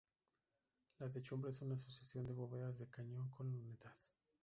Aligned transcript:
La 0.97 1.09
techumbre 1.09 1.51
es 1.51 1.61
una 1.61 1.77
sucesión 1.77 2.25
de 2.25 2.33
bóvedas 2.33 2.79
de 2.79 2.87
cañón 2.89 3.29
con 3.29 3.51
lunetas. 3.51 4.11